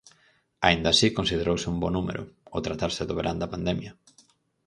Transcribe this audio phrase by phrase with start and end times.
[0.67, 3.91] Aínda así considerouse un bo número, ao tratarse do verán da pandemia.